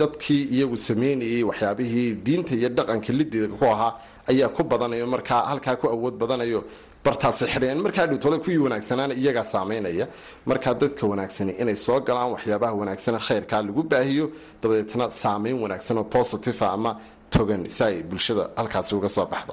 dadkii 0.00 0.42
iyagu 0.54 0.76
sameynayay 0.76 1.42
waxyaabihii 1.50 2.08
diinta 2.26 2.54
iyo 2.54 2.68
dhaqanka 2.76 3.12
lidiga 3.18 3.48
ku 3.58 3.64
ahaa 3.74 3.92
ayaa 4.30 4.48
ku 4.56 4.62
badanayo 4.70 5.06
markaa 5.14 5.40
halkaa 5.50 5.76
ku 5.80 5.86
awood 5.94 6.14
badanayo 6.22 6.60
bartaasay 7.06 7.48
xidhayaan 7.54 7.80
markaa 7.86 8.06
dhowtole 8.10 8.38
kuwii 8.44 8.60
wanaagsanaana 8.66 9.14
iyagaa 9.22 9.46
saameynaya. 9.54 10.06
Markaa 10.50 10.74
dadka 10.82 11.02
wanaagsani 11.12 11.52
inay 11.62 11.76
soo 11.86 11.98
galaan 12.08 12.30
waxyaabaha 12.34 12.72
wanaagsane 12.80 13.18
khayrkaa 13.28 13.60
lagu 13.68 13.82
baahiyo. 13.92 14.26
Dabadeetna 14.62 15.04
saameyn 15.22 15.56
wanaagsan 15.64 15.96
oo 16.00 16.04
positiva 16.16 16.66
ama 16.76 16.90
togan 17.34 17.62
si 17.76 17.82
ay 17.88 17.96
bulshada 18.10 18.44
halkaasi 18.58 18.92
uga 18.98 19.08
soo 19.16 19.26
baxdo. 19.32 19.52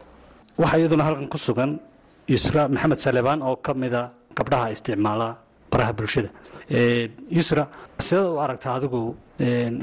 Waxaa 0.62 0.77
iyaduna 0.81 1.03
halkan 1.07 1.27
ku 1.33 1.38
sugan 1.48 1.72
yusra 2.33 2.62
maxamed 2.74 3.00
salebaan 3.05 3.39
oo 3.50 3.55
ka 3.65 3.72
mida 3.81 4.01
gabdhaha 4.38 4.67
isticmaala 4.75 5.27
baraha 5.72 5.93
bulshada. 6.00 6.29
Yusra 7.38 7.63
sidaad 8.07 8.27
u 8.36 8.39
aragtaa 8.45 8.74
adigu 8.79 9.01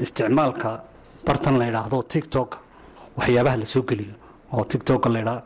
isticmaalka 0.05 0.69
bartan 1.27 1.55
la 1.59 1.65
yidhaahdo 1.69 1.97
tiktok 2.13 2.49
waxyaabaha 3.17 3.57
la 3.61 3.65
geliyo 3.89 4.13
oo 4.55 4.63
tiktok 4.71 5.03
la 5.13 5.19
yidhaa 5.21 5.39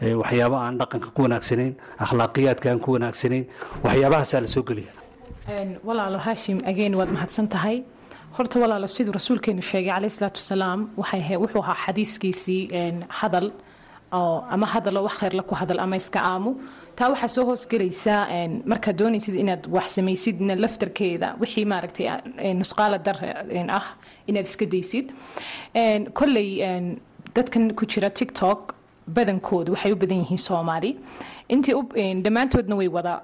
waxyaaba 0.00 0.56
aan 0.66 0.78
dhaqanka 0.80 1.08
ku 1.14 1.22
wanaagsanayn 1.26 1.74
akhlaaqiyaadka 2.04 2.66
aan 2.70 2.80
ku 2.84 2.90
wanaagsanayn 2.96 3.44
waxyaabahaasaa 3.84 4.40
la 4.44 4.48
soo 4.54 4.62
geliya 4.68 4.92
walaalo 5.88 6.18
haashim 6.26 6.58
ageen 6.70 6.94
waad 6.98 7.10
mahadsan 7.16 7.48
tahay. 7.48 7.78
Horta 8.36 8.58
walaalo 8.62 8.86
siduu 8.86 9.12
rasuulkeenu 9.18 9.62
sheegay 9.62 9.90
caleyh 9.94 10.10
salaatu 10.16 10.38
wasalaam 10.42 10.80
wuxuu 11.00 11.62
ahaa 11.64 11.76
xadiiskiisii 11.86 12.62
hadal 13.20 13.46
ama 14.54 14.66
hadaloo 14.74 15.04
wax 15.08 15.16
khayrla 15.20 15.42
ku 15.48 15.54
hadal 15.60 15.78
ama 15.84 15.96
iska 15.96 16.20
aamu. 16.32 16.50
Taa 16.96 17.08
waxaa 17.12 17.28
soo 17.36 17.44
hoosgelaysaa 17.50 18.22
markaad 18.72 18.96
doonaysid 19.00 19.34
inaad 19.42 19.62
wax 19.76 19.88
samaysidna 19.96 20.54
laftarkeeda 20.64 21.28
wixii 21.42 21.64
maaragtay 21.72 22.06
nusqaala 22.60 22.98
dar 23.06 23.16
ah 23.78 23.86
inaad 24.28 24.46
iska 24.50 24.66
daysid. 24.74 25.06
Kolley 26.18 26.50
dadkan 27.36 27.64
ku 27.78 27.84
jira 27.92 28.10
tiktok 28.10 28.74
badankoodu 29.16 29.72
waxay 29.74 29.92
u 29.92 29.96
badan 29.96 30.18
yihiin 30.22 30.38
soomaali. 30.48 30.90
Intii 31.48 31.74
dhammaantoodna 32.24 32.76
way 32.76 32.88
wada 32.88 33.14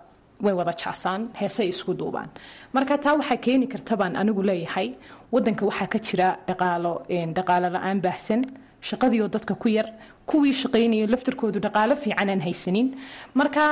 way 0.41 0.55
wada 0.55 0.73
jacsaan 0.73 1.29
heesay 1.41 1.69
isku 1.69 1.95
duubaan. 1.95 2.29
Marka 2.73 2.99
taa 2.99 3.15
waxaa 3.21 3.37
keeni 3.47 3.67
karta 3.67 3.97
baan 3.97 4.17
anigu 4.17 4.43
leeyahay 4.43 4.89
wadanka 5.33 5.67
waxaa 5.67 5.87
ka 5.93 5.99
jira 5.99 6.29
dhaqaalo 6.49 6.93
dhaqaalo 7.37 7.69
la'aan 7.77 8.01
baahsan 8.07 8.41
shaqadiioo 8.89 9.29
dadka 9.29 9.55
ku 9.55 9.69
yar 9.69 9.87
kuwii 10.27 10.53
shaqaynayo 10.63 11.07
laftarkoodu 11.15 11.59
dhaqaalo 11.67 11.95
fiican 11.97 12.29
aan 12.31 12.41
haysanin. 12.41 12.89
Marka 13.35 13.65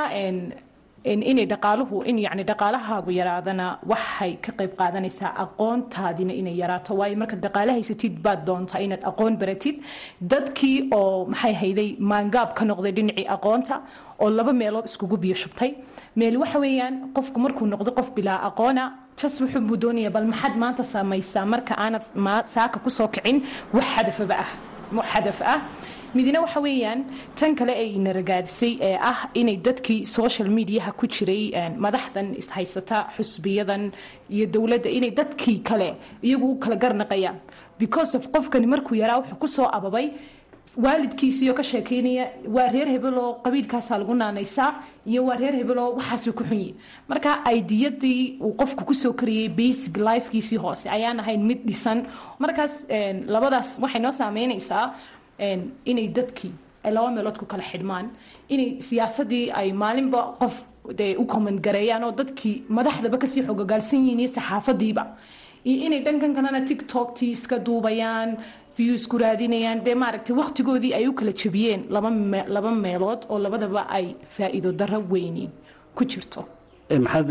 inay 1.04 1.46
dhaqaaluhu 1.52 2.02
in 2.10 2.18
yani 2.18 2.44
dhaqaalahaagu 2.50 3.10
yaraadana 3.20 3.78
waxay 3.92 4.32
ka 4.44 4.52
qayb 4.58 4.72
qaadanaysaa 4.80 5.32
aqoontaadina 5.44 6.32
inay 6.40 6.56
yaraato. 6.62 6.92
Waayo 7.00 7.16
markaad 7.22 7.40
dhaqaale 7.46 7.72
haysatid 7.78 8.14
baad 8.24 8.44
doontaa 8.48 8.80
inaad 8.86 9.02
aqoon 9.10 9.36
baratid 9.42 9.76
dadkii 10.32 10.76
oo 10.98 11.24
maxay 11.32 11.54
hayday 11.62 11.88
maangaab 12.12 12.50
ka 12.58 12.64
noqday 12.70 12.92
dhinacii 12.98 13.26
aqoonta 13.36 13.74
oo 14.22 14.30
laba 14.30 14.52
meelood 14.52 14.84
iskugu 14.90 15.16
biyo 15.16 15.36
meel 16.16 16.36
waxa 16.42 16.58
weeyaan 16.64 16.94
qofku 17.16 17.38
markuu 17.44 17.66
noqdo 17.66 17.90
qof 17.98 18.08
bilaa 18.16 18.38
aqoona 18.48 18.82
jas 19.20 19.40
wuxuu 19.40 19.60
buu 19.68 19.76
doonaya 19.82 20.10
bal 20.10 20.26
maxaad 20.32 20.54
maanta 20.62 20.82
samaysaa 20.94 21.44
marka 21.52 21.74
aanad 21.84 22.02
saaka 22.54 22.76
ku 22.84 22.90
soo 22.90 23.08
kicin? 23.08 23.36
Wax 23.72 23.86
hadafaba 23.96 24.34
ah 24.44 24.50
hadaf 25.12 25.40
ah 25.54 25.58
midna 26.14 26.40
waxa 26.44 26.60
weeyaan 26.66 27.00
tan 27.38 27.54
kale 27.58 27.72
ay 27.82 27.90
ina 27.98 28.12
ragaadisay 28.18 28.72
ee 28.88 28.96
ah 29.10 29.18
inay 29.40 29.56
dadkii 29.66 30.00
social 30.06 30.48
mediaha 30.58 30.92
ku 30.92 31.06
jiray 31.06 31.44
madaxdan 31.84 32.34
ishaysata 32.40 32.98
xusbiyadan 33.16 33.92
iyo 34.34 34.46
dowladda 34.54 34.90
inay 34.98 35.10
dadkii 35.20 35.58
kale 35.68 35.88
iyagu 36.22 36.46
u 36.54 36.58
kala 36.62 36.76
garnaqayaan. 36.76 37.38
Because 37.78 38.14
of 38.18 38.22
qofkani 38.34 38.66
markuu 38.66 38.94
yaraa 39.02 39.18
wuxuu 39.20 39.38
ku 39.42 39.48
soo 39.48 39.68
ababay 39.78 40.06
waalidkiisiioo 40.76 41.54
ka 41.54 41.62
sheekeynaya 41.62 42.24
waa 42.56 42.68
reer 42.74 42.88
hebeloo 42.94 43.30
qabiilkaasaa 43.44 43.98
lagu 43.98 44.14
naanaysaa 44.14 44.70
iyo 45.06 45.24
waa 45.28 45.36
reer 45.36 45.54
hebeloo 45.60 45.94
waxaasuu 45.98 46.32
ku 46.38 46.44
xunyi. 46.44 46.74
Marka 47.08 47.30
aidiyadii 47.50 48.38
uu 48.44 48.52
qofku 48.60 48.84
ku 48.84 48.94
soo 48.94 49.12
kariyey 49.12 49.48
basic 49.48 49.96
lifekiisii 49.96 50.56
hoose 50.64 50.86
ayaan 50.96 51.20
ahayn 51.20 51.42
mid 51.50 51.60
dhisan. 51.66 52.06
Markaas 52.38 52.86
labadaas 53.34 53.78
waxay 53.82 54.00
noo 54.02 54.12
saameynaysaa 54.20 54.94
inay 55.90 56.08
dadkii 56.18 56.52
ay 56.84 56.92
laba 56.96 57.08
meelood 57.16 57.36
ku 57.40 57.44
kala 57.52 57.62
xidhmaan. 57.70 58.06
Inay 58.54 58.70
siyaasadii 58.88 59.46
ay 59.60 59.68
maalinba 59.82 60.20
qof 60.40 60.54
dee 60.98 61.12
u 61.22 61.24
comment 61.32 61.58
gareeyaan 61.66 62.04
oo 62.04 62.12
dadkii 62.20 62.56
madaxdaba 62.76 63.16
ka 63.22 63.26
sii 63.32 63.42
xogogaalsan 63.48 64.00
yihiin 64.04 64.20
iyo 64.24 64.30
saxaafadiiba. 64.36 65.04
Iyo 65.68 65.78
inay 65.86 66.00
dhankan 66.06 66.32
kalena 66.36 66.60
tiktoktii 66.70 67.30
iska 67.36 67.56
duubayaan 67.66 68.30
views 68.76 69.04
ku 69.10 69.16
raadinayaan 69.22 69.84
dee 69.86 69.94
maaragtay 70.02 70.34
waqtigoodii 70.40 70.94
ay 70.98 71.04
u 71.10 71.12
kala 71.18 71.32
jabiyeen 71.42 71.80
laba 72.54 72.70
meelood 72.84 73.20
oo 73.32 73.38
labadaba 73.44 73.82
ay 73.96 74.06
faa'iido 74.36 74.70
darro 74.80 75.00
weyni 75.12 75.44
ku 75.96 76.02
jirto. 76.10 76.40
Maxaad 77.04 77.28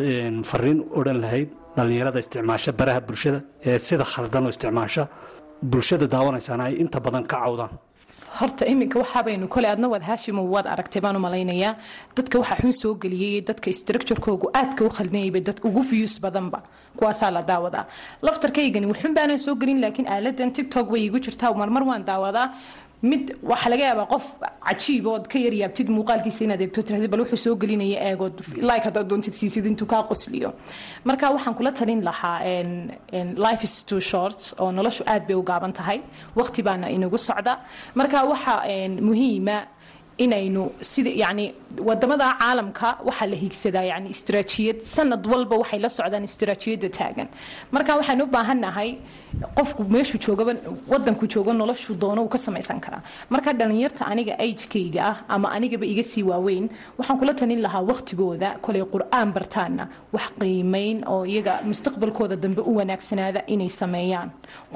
fariin 0.52 0.80
odhan 1.00 1.18
lahayd 1.24 1.50
dhallinyarada 1.76 2.20
isticmaasha 2.24 2.72
baraha 2.80 3.02
bulshada 3.08 3.40
ee 3.66 3.78
sida 3.88 4.04
khaldan 4.14 4.44
oo 4.46 4.50
isticmaasha? 4.56 5.04
Bulshada 5.72 6.06
daawanaysaana 6.14 6.64
ay 6.70 6.76
inta 6.84 7.00
badan 7.06 7.24
ka 7.32 7.38
cawdaan 7.44 7.72
horta 8.38 8.66
iminka 8.72 9.00
waxaabaynu 9.02 9.48
kole 9.54 9.68
adna 9.74 9.88
waad 9.94 10.04
haashimo 10.10 10.42
waad 10.54 10.68
aragtay 10.74 11.02
baan 11.02 11.16
u 11.16 11.20
malaynayaa 11.26 11.74
dadka 12.18 12.36
waxaa 12.42 12.60
xun 12.62 12.74
soo 12.82 12.94
geliyey 13.04 13.42
dadka 13.50 13.74
structurekoogu 13.74 14.48
aadka 14.60 14.82
u 14.86 14.90
khaldanyayba 14.98 15.40
dad 15.48 15.58
ugu 15.68 15.82
views 15.92 16.14
badanba. 16.22 16.60
Kuwaasaa 16.98 17.32
la 17.32 17.42
daawadaa. 17.42 17.86
Laftarkaygani 18.22 18.86
waxun 18.92 19.14
baanan 19.18 19.40
soo 19.46 19.56
gelin 19.56 19.80
laakiin 19.82 20.08
aaladan 20.08 20.52
tiktok 20.52 20.92
way 20.92 21.02
igu 21.10 21.20
jirtaa 21.26 21.54
marmar 21.62 21.84
waan 21.90 22.04
daawadaa 22.06 22.48
mid 23.02 23.24
waxaa 23.52 23.70
laga 23.74 23.84
yaabaa 23.90 24.08
qof 24.14 24.26
cajiib 24.68 25.06
ood 25.08 25.26
ka 25.32 25.38
yaryaabtid 25.46 25.88
muuqaalkiisa 25.98 26.42
inaad 26.46 26.62
eegto 26.66 26.82
tirahdid 26.88 27.10
bal 27.14 27.22
wuxuu 27.24 27.40
soo 27.46 27.56
gelinaya 27.62 28.00
eegood. 28.10 28.36
Like 28.70 28.84
haddaad 28.88 29.08
doontid 29.12 29.34
siisid 29.40 29.66
intuu 29.72 29.88
kaa 29.94 30.04
qosliyo. 30.12 30.50
Marka 31.10 31.32
waxaan 31.36 31.56
kula 31.60 31.72
talin 31.80 32.02
lahaa 32.10 32.38
life 33.46 33.64
is 33.64 33.84
too 33.90 34.00
short 34.12 34.40
oo 34.60 34.72
noloshu 34.72 35.04
aad 35.08 35.24
bay 35.28 35.36
u 35.42 35.44
gaaban 35.52 35.74
tahay. 35.80 36.00
Waqti 36.40 36.62
baana 36.68 36.88
inagu 36.96 37.18
socda. 37.18 37.54
Marka 37.96 38.18
waxa 38.32 38.54
muhiima 39.08 39.58
inaynu 40.26 40.64
sida 40.92 41.10
yani 41.24 41.46
waddamada 41.88 42.26
caalamka 42.42 42.88
waxaa 43.08 43.28
la 43.34 43.38
higsadaa 43.44 43.86
yani 43.92 44.10
istiraatiijiyad 44.16 44.80
sanad 44.96 45.24
walba 45.32 45.56
waxay 45.62 45.80
la 45.86 45.90
socdaan 45.98 46.24
istiraatiijiyadda 46.30 46.90
taagan. 47.00 47.28
Marka 47.76 47.92
waxaan 48.00 48.22
u 48.24 48.26
baahannahay 48.36 48.90
qofku 49.58 49.84
meeshuu 49.94 50.20
joogaba 50.26 50.54
wadanku 50.88 51.28
joogo 51.34 51.54
noloshuu 51.54 51.96
doono 51.96 52.24
uu 52.24 52.28
ka 52.30 52.38
samaysan 52.38 52.80
karaa. 52.80 53.02
Marka 53.30 53.54
dhalinyarta 53.54 54.06
aniga 54.12 54.34
agekayga 54.40 55.02
ah 55.10 55.16
ama 55.36 55.48
anigaba 55.56 55.86
iga 55.86 56.04
sii 56.04 56.24
waaweyn 56.24 56.70
waxaan 56.98 57.20
kula 57.20 57.34
talin 57.34 57.62
lahaa 57.66 57.82
waqtigooda 57.92 58.50
kolay 58.62 58.84
qur'aan 58.94 59.32
bartaana 59.36 59.88
wax 60.14 60.28
qiimeyn 60.40 61.04
oo 61.08 61.24
iyaga 61.26 61.54
mustaqbalkooda 61.70 62.36
dambe 62.36 62.62
u 62.62 62.76
wanaagsanaada 62.80 63.44
inay 63.48 63.70
sameeyaan. 63.70 64.30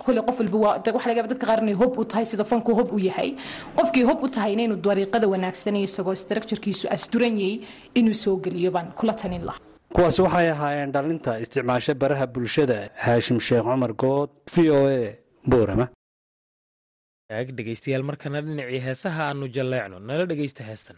Kolay 0.06 0.24
qof 0.28 0.40
walba 0.40 0.80
dadka 0.86 1.46
qaar 1.46 1.60
inay 1.64 1.74
hob 1.82 1.98
u 2.00 2.06
tahay 2.06 2.26
sida 2.26 2.44
fanku 2.44 2.72
hob 2.80 2.94
u 2.94 3.00
yahay. 3.00 3.36
Qofkii 3.76 4.04
hob 4.10 4.24
u 4.24 4.28
tahayna 4.30 4.62
inuu 4.68 4.80
dariiqada 4.86 5.28
wanaagsan 5.28 5.76
isagoo 5.76 6.16
structurekiisu 6.16 6.88
asturanyay 6.96 7.54
inuu 8.00 8.14
soo 8.24 8.38
geliyo 8.38 8.72
baan 8.72 8.92
kula 9.00 9.14
talin 9.14 9.44
lahaa 9.50 9.73
kuwaasi 9.96 10.22
waxay 10.26 10.48
ahaayeen 10.56 10.92
dhalinta 10.96 11.32
isticmaasho 11.44 11.94
baraha 12.02 12.26
bulshada 12.34 12.78
haashim 13.06 13.38
sheekh 13.48 13.64
cumar 13.70 13.92
good 14.04 14.30
v 14.54 14.56
o 14.78 14.80
a 15.00 15.02
boorama 15.52 15.86
ag 17.40 17.48
dhegaystayaal 17.58 18.04
markana 18.10 18.40
dhinacii 18.46 18.82
heesaha 18.88 19.22
aanu 19.30 19.46
jalleecno 19.56 19.98
nala 20.10 20.24
dhegaysta 20.32 20.62
heestan 20.70 20.98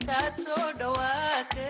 intaad 0.00 0.34
soo 0.44 0.66
dhawaate 0.80 1.66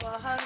bahar 0.00 0.40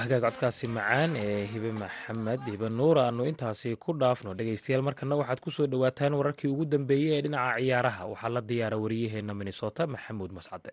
hagaag 0.00 0.22
codkaasi 0.24 0.66
macaan 0.76 1.12
ee 1.24 1.46
hibe 1.52 1.70
maxamed 1.82 2.40
hibe 2.50 2.68
nuur 2.78 2.96
aanu 3.04 3.22
intaasi 3.30 3.70
ku 3.84 3.90
dhaafno 4.00 4.30
dhegeystayaal 4.38 4.82
markana 4.88 5.14
waxaad 5.20 5.40
ku 5.44 5.50
soo 5.56 5.66
dhowaataan 5.72 6.14
wararkii 6.18 6.50
ugu 6.54 6.64
dambeeyey 6.72 7.12
ee 7.18 7.22
dhinaca 7.24 7.58
ciyaaraha. 7.60 8.02
Waxaa 8.12 8.32
la 8.36 8.40
diyaara 8.50 8.76
wariyaheenna 8.84 9.34
minnesota 9.40 9.82
maxamuud 9.94 10.30
mascade 10.38 10.70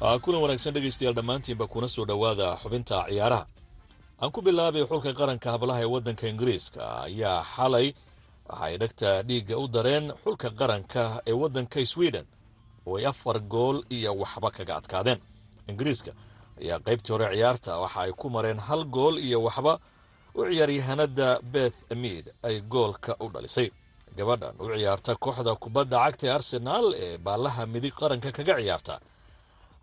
kulan 0.00 0.40
wanaagsan 0.42 0.74
dhegaystayaal 0.74 1.14
dhammaantiinba 1.14 1.66
kuna 1.66 1.88
soo 1.88 2.04
dhowaada 2.04 2.56
xubinta 2.62 3.04
ciyaaraha. 3.08 3.46
Aan 4.22 4.30
ku 4.32 4.40
bilaabay 4.42 4.84
xulka 4.86 5.12
qaranka 5.14 5.50
hablaha 5.52 5.80
ee 5.80 5.84
waddanka 5.94 6.28
ingiriiska 6.28 6.82
ayaa 7.08 7.42
xalay. 7.56 7.94
Waxa 8.48 8.64
ay 8.64 8.76
dhagta 8.78 9.22
dhiigga 9.22 9.56
u 9.58 9.68
dareen 9.68 10.12
xulka 10.24 10.50
qaranka 10.50 11.22
ee 11.26 11.32
waddanka 11.32 11.84
sweden 11.86 12.26
oo 12.86 12.96
ay 12.96 13.06
afar 13.06 13.40
gool 13.40 13.84
iyo 13.90 14.14
waxba 14.14 14.50
kaga 14.50 14.76
adkaadeen. 14.76 15.20
Ingiriiska 15.68 16.12
ayaa 16.60 16.78
qaybtii 16.86 17.12
hore 17.12 17.26
ciyaarta 17.36 17.78
waxa 17.80 18.00
ay 18.00 18.12
ku 18.12 18.30
mareen 18.30 18.58
hal 18.58 18.84
gool 18.84 19.18
iyo 19.18 19.42
waxba 19.42 19.78
u 20.34 20.44
ciyaaryahanada 20.48 21.40
beth 21.52 21.78
mead 21.94 22.32
ay 22.42 22.60
goolka 22.60 23.16
u 23.20 23.28
dhalisay. 23.28 23.70
Gabadhan 24.16 24.54
u 24.60 24.64
ciyaarta 24.76 25.14
kooxda 25.16 25.54
kubadda 25.54 25.96
cagta 26.04 26.26
ee 26.26 26.32
arsenaal 26.32 26.86
ee 26.94 27.18
baallaha 27.18 27.66
midig 27.66 27.94
qaranka 27.94 28.32
kaga 28.32 28.56
ciyaarta 28.60 29.00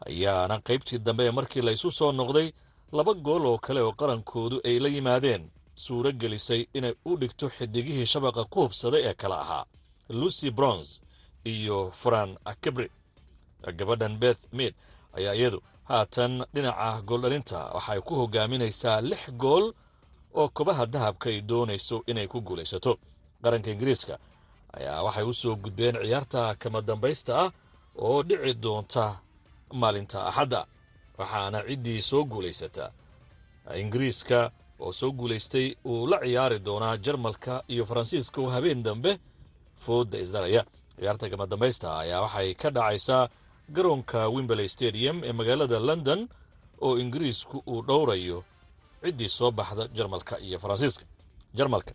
ayaana 0.05 0.59
qaybtii 0.67 0.97
dambe 0.99 1.23
ee 1.25 1.31
markii 1.31 1.61
la 1.61 1.71
isu 1.71 1.91
soo 1.91 2.11
noqday 2.11 2.51
laba 2.91 3.13
gool 3.13 3.45
oo 3.45 3.57
kale 3.57 3.81
oo 3.81 3.91
qarankoodu 3.91 4.61
ay 4.65 4.79
la 4.79 4.89
yimaadeen 4.89 5.49
suuro 5.75 6.11
gelisay 6.11 6.61
inay 6.73 6.93
u 7.05 7.17
dhigto 7.17 7.49
xidigihii 7.49 8.05
shabaqa 8.05 8.43
ku 8.45 8.61
hubsaday 8.61 9.01
ee 9.09 9.13
kale 9.13 9.33
ahaa. 9.35 9.65
Lucy 10.09 10.51
brons 10.51 11.01
iyo 11.45 11.91
fran 11.91 12.37
akebri 12.45 12.89
gabadhan 13.77 14.17
beth 14.17 14.41
mead 14.53 14.73
ayaa 15.17 15.33
iyadu 15.35 15.61
haatan 15.83 16.45
dhinaca 16.53 17.01
gooldhalinta. 17.07 17.59
Waxay 17.75 17.99
ku 18.01 18.15
hogaaminaysaa 18.15 19.01
lix 19.01 19.21
gool 19.31 19.73
oo 20.33 20.47
kobaha 20.49 20.85
dahabka 20.85 21.29
ay 21.29 21.41
doonayso 21.41 22.03
inay 22.07 22.27
ku 22.27 22.41
guulaysato. 22.41 22.97
Qaranka 23.43 23.71
ingiriiska 23.71 24.17
ayaa 24.77 25.03
waxay 25.03 25.23
u 25.23 25.33
soo 25.33 25.55
gudbeen 25.55 25.95
ciyaarta 26.01 26.55
kama 26.59 26.81
dambaysta 26.81 27.31
ah 27.43 27.51
oo 27.97 28.23
dhici 28.23 28.53
doonta 28.53 29.19
maalinta 29.73 30.27
axadda. 30.29 30.65
Waxaana 31.17 31.59
ciddii 31.67 32.01
soo 32.01 32.23
guulaysata 32.25 32.91
ingiriiska 33.75 34.51
oo 34.79 34.91
soo 34.91 35.11
guulaystay 35.11 35.75
uu 35.85 36.07
la 36.07 36.17
ciyaari 36.19 36.59
doonaa 36.59 36.97
jarmalka 36.97 37.63
iyo 37.67 37.85
faransiiska 37.85 38.41
oo 38.41 38.49
habeen 38.49 38.83
dambe 38.83 39.19
foodda 39.75 40.17
isdaraya 40.19 40.65
ciyaarta 40.99 41.29
kama 41.29 41.45
dambaysta 41.51 41.99
ayaa 41.99 42.21
waxay 42.21 42.53
ka 42.61 42.69
dhacaysaa 42.69 43.29
garoonka 43.75 44.27
wimberley 44.29 44.67
stadium 44.69 45.23
ee 45.23 45.33
magaalada 45.33 45.79
london 45.79 46.29
oo 46.81 46.97
ingiriisku 46.97 47.63
uu 47.67 47.81
dhowrayo 47.87 48.43
ciddii 49.03 49.29
soo 49.29 49.51
baxda 49.51 49.87
jarmalka 49.87 50.39
iyo 50.39 50.59
faransiiska. 50.59 51.05
Jarmalka 51.57 51.93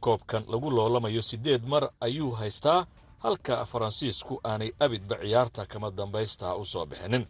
koobkan 0.00 0.42
lagu 0.48 0.70
loolamayo 0.70 1.22
siddeed 1.22 1.62
mar 1.66 1.90
ayuu 2.00 2.30
haystaa 2.30 2.86
halka 3.26 3.56
faransiisku 3.70 4.34
aanay 4.44 4.70
abidba 4.84 5.16
ciyaarta 5.22 5.62
kama 5.72 5.90
dambaysta 5.98 6.54
u 6.56 6.64
soo 6.72 6.86
bixinin. 6.90 7.24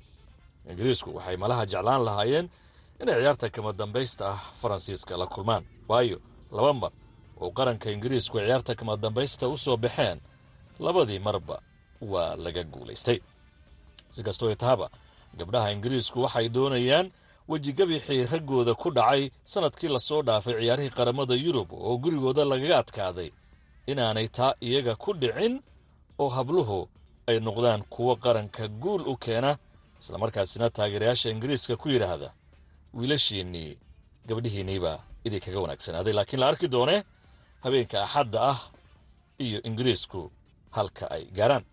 Ingiriisku 0.70 1.08
waxay 1.16 1.36
malaha 1.42 1.64
jeclaan 1.72 2.02
lahaayeen 2.06 2.46
inay 3.02 3.16
ciyaarta 3.20 3.46
kama 3.56 3.72
dambaysta 3.80 4.24
ah 4.34 4.40
faransiiska 4.60 5.16
la 5.20 5.26
kulmaan. 5.26 5.64
Waayo 5.88 6.18
laba 6.56 6.72
mar 6.72 6.92
oo 7.40 7.50
qaranka 7.58 7.90
ingiriisku 7.90 8.36
ciyaarta 8.38 8.72
kama 8.74 8.94
dambaysta 8.96 9.48
u 9.48 9.56
soo 9.64 9.76
baxeen 9.76 10.18
labadii 10.84 11.18
marba 11.18 11.56
waa 12.12 12.36
laga 12.36 12.62
guulaystay. 12.72 13.18
Si 14.12 14.22
kastoo 14.22 14.54
tahaba 14.54 14.90
gabdhaha 15.38 15.68
ingiriisku 15.72 16.22
waxay 16.22 16.48
doonayaan 16.48 17.06
wejigabixii 17.48 18.26
raggooda 18.32 18.74
ku 18.74 18.90
dhacay 18.90 19.30
sannadkii 19.44 19.88
la 19.88 19.98
soo 20.08 20.22
dhaafay 20.22 20.54
ciyaarihii 20.60 20.90
qaramada 20.98 21.34
yurub 21.34 21.72
oo 21.72 21.96
gurigooda 21.98 22.44
lagaga 22.44 22.78
adkaaday. 22.78 23.30
Inaanay 23.86 24.28
taa 24.28 24.52
iyaga 24.60 24.94
ku 24.96 25.12
dhicin 25.14 25.62
oo 26.18 26.28
habluhu 26.36 26.88
ay 27.26 27.40
noqdaan 27.40 27.82
kuwo 27.94 28.16
qaranka 28.16 28.68
guul 28.68 29.02
u 29.08 29.16
keena 29.16 29.58
islamarkaasina 30.00 30.70
taageerayaasha 30.70 31.30
ingiriiska 31.30 31.76
ku 31.76 31.88
yidhaahda 31.88 32.28
wiilashiinnii 32.94 33.78
gabdhihiinniibaa 34.28 34.98
idinkaga 35.26 35.58
wanaagsanaaday 35.60 36.12
laakiin 36.18 36.40
la 36.40 36.46
arki 36.48 36.68
doonee 36.68 37.00
habeenka 37.64 38.02
axadda 38.02 38.38
ah 38.52 38.58
iyo 39.38 39.58
ingiriisku 39.68 40.30
halka 40.70 41.10
ay 41.10 41.24
gaaraan. 41.36 41.64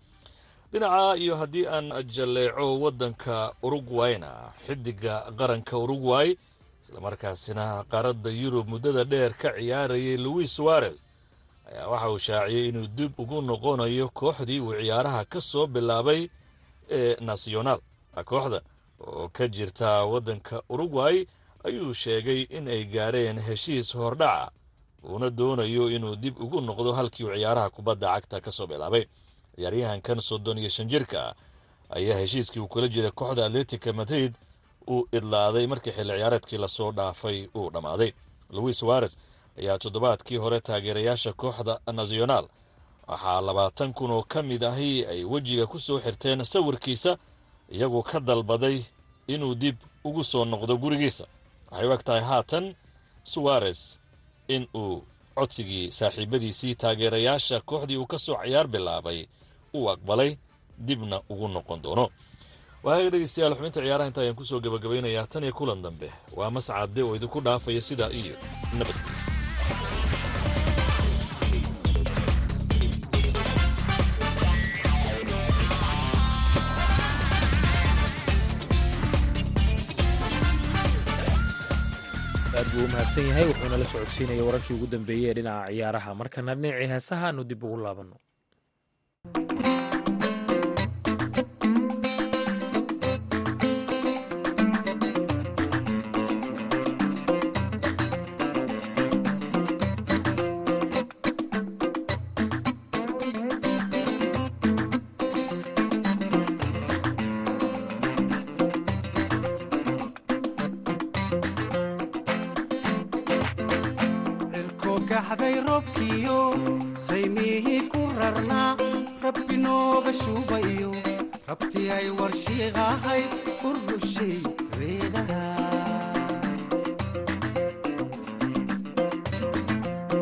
Dhinaca 0.72 1.16
iyo 1.24 1.36
haddii 1.36 1.66
aan 1.68 1.88
jalleeco 2.16 2.66
waddanka 2.84 3.54
urugwayna 3.64 4.30
xidiga 4.66 5.14
qaranka 5.40 5.78
urugway 5.78 6.36
islamarkaasina 6.84 7.84
qaaradda 7.92 8.30
yurub 8.42 8.68
muddada 8.68 9.04
dheer 9.12 9.34
ka 9.42 9.50
ciyaarayay 9.58 10.18
louis 10.18 10.56
suarez. 10.56 10.98
ayaa 10.98 11.13
waxa 11.92 12.10
uu 12.12 12.18
shaaciyey 12.20 12.68
inuu 12.70 12.88
dib 12.88 13.12
ugu 13.20 13.42
noqonayo 13.42 14.10
kooxdii 14.20 14.60
uu 14.60 14.74
ciyaaraha 14.80 15.26
ka 15.26 15.40
soo 15.42 15.68
bilaabay 15.68 16.22
ee 16.90 17.16
nasionaal 17.22 17.80
kooxda 18.26 18.60
oo 19.08 19.30
ka 19.30 19.48
jirta 19.48 20.06
waddanka 20.06 20.62
urugway 20.70 21.26
ayuu 21.64 21.94
sheegay 21.94 22.42
in 22.58 22.68
ay 22.68 22.84
gaareen 22.86 23.40
heshiis 23.48 23.96
hordhaca 23.96 24.52
uuna 25.10 25.30
doonayo 25.30 25.90
inuu 25.96 26.16
dib 26.16 26.36
ugu 26.42 26.62
noqdo 26.62 26.94
halkii 26.94 27.24
uu 27.26 27.36
ciyaaraha 27.36 27.70
kubadda 27.70 28.08
cagta 28.14 28.42
ka 28.42 28.52
soo 28.52 28.68
bilaabay. 28.68 29.06
Ciyaaryahankan 29.56 30.20
soddon 30.22 30.58
iyo 30.58 30.70
shan 30.70 30.88
jirka 30.88 31.36
ayaa 31.90 32.18
heshiiskii 32.22 32.60
uu 32.60 32.68
kula 32.68 32.88
jiray 32.88 33.12
kooxda 33.12 33.46
atletica 33.46 33.94
madrid 33.94 34.34
uu 34.88 35.08
idlaaday 35.12 35.68
markii 35.68 35.92
xilli 35.92 36.14
ciyaareedkii 36.18 36.58
la 36.58 36.68
soo 36.68 36.92
dhaafay 36.92 37.48
uu 37.56 37.70
dhammaaday 37.74 38.12
louis 38.50 38.78
suarez 38.80 39.18
ayaa 39.60 39.78
toddobaadkii 39.84 40.38
hore 40.38 40.60
taageerayaasha 40.62 41.34
kooxda 41.34 41.80
nasionaal 41.94 42.46
waxaa 43.08 43.42
labaatan 43.42 43.94
kun 43.94 44.12
oo 44.12 44.24
ka 44.24 44.44
mid 44.44 44.64
ahi 44.64 45.06
ay 45.06 45.24
wejiga 45.26 45.66
ku 45.68 45.80
soo 45.80 46.00
xirteen 46.00 46.46
sawirkiisa 46.46 47.18
iyagoo 47.76 48.04
ka 48.04 48.20
dalbaday 48.20 48.78
inuu 49.28 49.56
dib 49.56 49.76
ugu 50.04 50.24
soo 50.24 50.46
noqdo 50.46 50.78
gurigiisa. 50.78 51.26
Waxay 51.72 51.88
u 51.88 51.94
eg 51.94 52.04
tahay 52.04 52.22
haatan 52.22 52.76
suwarez 53.24 53.98
in 54.48 54.68
uu 54.76 55.04
codsigii 55.36 55.92
saaxiibadiisii 55.92 56.76
taageerayaasha 56.76 57.62
kooxdii 57.62 57.98
uu 57.98 58.06
ka 58.06 58.18
soo 58.18 58.38
ciyaar 58.44 58.68
bilaabay 58.68 59.26
uu 59.74 59.90
aqbalay 59.90 60.38
dibna 60.78 61.22
ugu 61.30 61.48
noqon 61.48 61.82
doono. 61.84 62.10
Waaga 62.84 63.10
dhegeystayaal 63.10 63.56
xubinta 63.56 63.82
ciyaaraha 63.82 64.08
inta 64.10 64.22
ayaan 64.22 64.36
ku 64.36 64.46
soo 64.46 64.60
gabagabaynayaa 64.60 65.28
tan 65.32 65.44
iyo 65.44 65.54
kulan 65.54 65.82
dambe. 65.82 66.12
Waa 66.36 66.52
mascade 66.52 67.02
oo 67.04 67.16
idinku 67.16 67.40
dhaafaya 67.42 67.82
sidaa 67.82 68.10
iyo 68.12 68.36
nabadgelyo 68.78 69.23
u 82.84 82.88
mahadsan 82.94 83.26
yahay 83.30 83.46
wuxuuna 83.50 83.78
la 83.82 83.86
socodsiinaya 83.94 84.44
wararkii 84.48 84.76
ugu 84.78 84.88
dambeeyey 84.94 85.30
ee 85.30 85.34
dhinaca 85.38 85.68
ciyaaraha. 85.72 86.10
Markana 86.22 86.56
dhinacii 86.56 86.88
heesaha 86.94 87.26
aanu 87.30 87.44
dib 87.50 87.64
ugu 87.64 87.78
laabano 87.86 88.16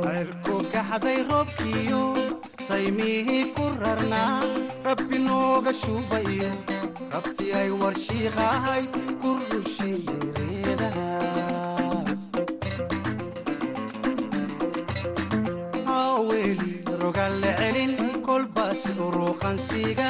cirku 0.04 0.56
gaxday 0.74 1.20
roobkiyo 1.30 2.02
saymihii 2.68 3.44
ku 3.56 3.64
rarnaa 3.84 4.40
rabbi 4.88 5.18
nooga 5.28 5.72
shuubayo 5.82 6.52
rabti 7.14 7.46
ay 7.60 7.70
warshiiqahay 7.82 8.84
la 17.42 17.52
celin 17.60 17.94
kolbaas 18.26 18.84
uruuqansiga 19.06 20.10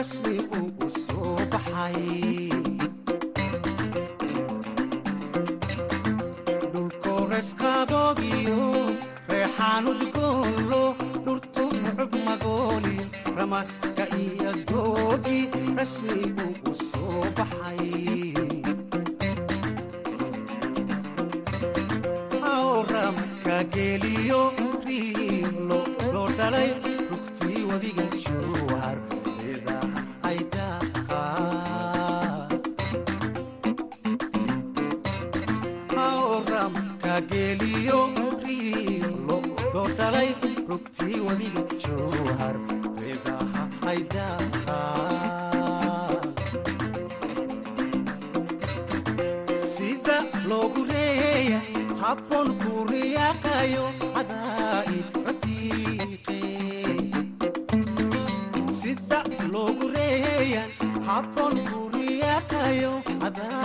rasmi 0.00 0.36
uu 0.58 0.68
u 0.86 0.88
soo 1.04 1.36
baxay. 1.52 1.98
Dhulkooresqadoog 6.90 8.19
Bye-bye. 63.32 63.59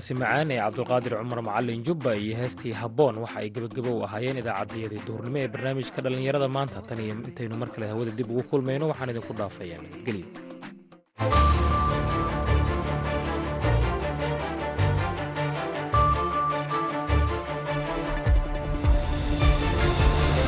Codkaasi 0.00 0.14
macaan 0.20 0.50
ee 0.54 0.58
cabdulqaadir 0.64 1.12
cumar 1.20 1.40
macalin 1.48 1.82
jubba 1.86 2.12
iyo 2.16 2.34
heestii 2.40 2.72
habboon. 2.80 3.14
Waxa 3.22 3.38
ay 3.40 3.48
gebagabo 3.54 3.90
u 4.00 4.04
ahaayeen 4.06 4.38
idaacaddiyadii 4.42 5.02
duhurnimo 5.06 5.38
ee 5.42 5.48
barnaamijka 5.54 5.98
dhallinyarada 6.04 6.48
maanta. 6.56 6.78
Tan 6.88 6.98
iyo 7.04 7.14
intaynu 7.28 7.56
mar 7.60 7.68
kale 7.74 7.86
hawada 7.92 8.10
dib 8.18 8.30
ugu 8.30 8.42
kulmayno 8.50 8.84
waxaan 8.92 9.10
idinku 9.12 9.32
dhaafayaa 9.40 9.80
nabadgelyo 9.84 10.26